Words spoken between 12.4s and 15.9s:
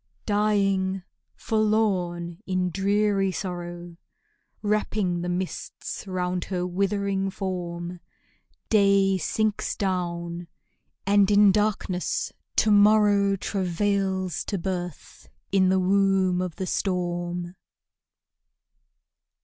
to morrow Travails to birth in the